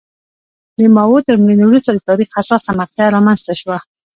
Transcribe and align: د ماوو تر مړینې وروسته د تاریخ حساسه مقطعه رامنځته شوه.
د 0.77 0.79
ماوو 0.95 1.25
تر 1.27 1.35
مړینې 1.41 1.65
وروسته 1.67 1.89
د 1.93 1.99
تاریخ 2.07 2.29
حساسه 2.37 2.71
مقطعه 2.79 3.13
رامنځته 3.15 3.53
شوه. 3.61 3.77